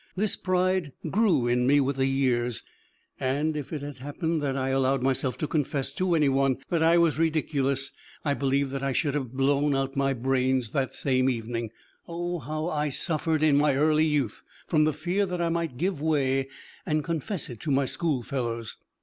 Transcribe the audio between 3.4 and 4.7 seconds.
if it had happened that I